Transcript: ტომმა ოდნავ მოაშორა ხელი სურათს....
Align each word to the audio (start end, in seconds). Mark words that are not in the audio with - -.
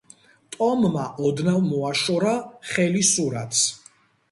ტომმა 0.53 1.03
ოდნავ 1.31 1.59
მოაშორა 1.67 2.33
ხელი 2.73 3.07
სურათს.... 3.13 3.65